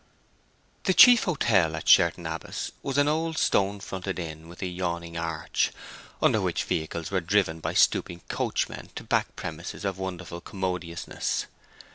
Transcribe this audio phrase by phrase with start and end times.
[0.85, 5.15] The chief hotel at Sherton Abbas was an old stone fronted inn with a yawning
[5.15, 5.69] arch,
[6.23, 11.45] under which vehicles were driven by stooping coachmen to back premises of wonderful commodiousness.